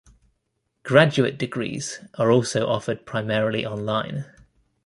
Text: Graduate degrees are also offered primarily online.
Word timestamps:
Graduate 0.81 1.37
degrees 1.37 1.99
are 2.17 2.31
also 2.31 2.65
offered 2.65 3.05
primarily 3.05 3.63
online. 3.67 4.25